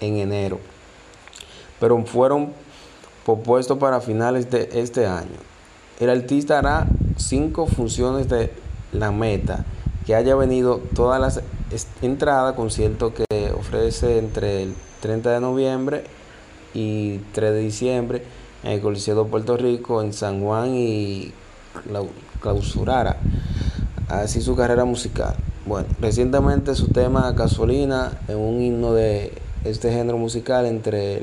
[0.00, 0.58] En enero,
[1.80, 2.52] pero fueron
[3.24, 5.38] propuestos para finales de este año.
[6.00, 6.86] El artista hará
[7.16, 8.52] cinco funciones de
[8.92, 9.64] la meta
[10.06, 11.40] que haya venido todas las
[12.02, 13.24] entradas, concierto que
[13.58, 16.04] ofrece entre el 30 de noviembre
[16.74, 18.22] y 3 de diciembre
[18.62, 21.32] en el Coliseo de Puerto Rico, en San Juan y
[22.40, 23.18] clausurara
[24.08, 25.34] así su carrera musical.
[25.66, 29.32] Bueno, recientemente su tema Gasolina en un himno de
[29.64, 31.22] este género musical entre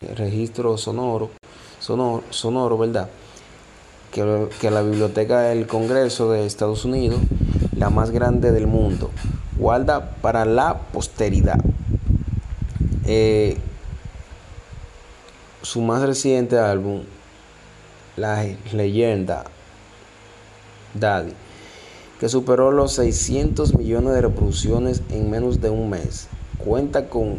[0.00, 1.30] Registro sonoro,
[1.78, 3.08] sonoro, sonoro ¿verdad?
[4.10, 7.20] Que, la Biblioteca del Congreso de Estados Unidos,
[7.76, 9.10] la más grande del mundo,
[9.56, 11.60] guarda para la posteridad.
[13.04, 13.56] Eh,
[15.62, 17.02] su más reciente álbum,
[18.16, 19.44] La Leyenda
[20.94, 21.32] Daddy,
[22.18, 26.28] que superó los 600 millones de reproducciones en menos de un mes,
[26.58, 27.38] cuenta con